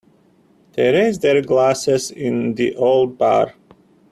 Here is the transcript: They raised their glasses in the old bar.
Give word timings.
They 0.73 0.91
raised 0.91 1.21
their 1.21 1.43
glasses 1.43 2.09
in 2.09 2.55
the 2.55 2.75
old 2.75 3.19
bar. 3.19 3.53